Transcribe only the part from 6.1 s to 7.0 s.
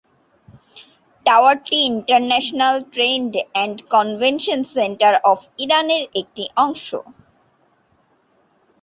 একটি অংশ।